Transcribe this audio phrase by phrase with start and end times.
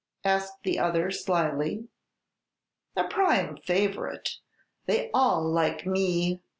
[0.25, 1.87] asked the other, slyly.
[2.95, 4.37] "A prime favorite;
[4.87, 6.39] they all like _me!